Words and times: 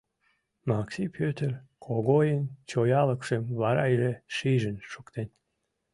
Макси 0.69 1.05
Пӧтыр 1.17 1.51
Когойын 1.85 2.43
чоялыкшым 2.69 3.43
вара 3.61 3.83
иже 3.93 4.13
шижын 4.35 4.77
шуктен. 4.91 5.29